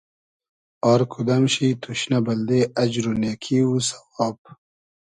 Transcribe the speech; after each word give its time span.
آر 0.91 1.01
کودئم 1.11 1.43
شی 1.53 1.67
توشنۂ 1.81 2.19
بئلدې 2.25 2.61
اجر 2.83 3.05
و 3.09 3.13
نېکی 3.21 3.59
و 3.65 3.71
سئواب 3.89 4.37